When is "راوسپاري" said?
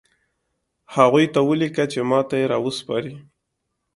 2.53-3.13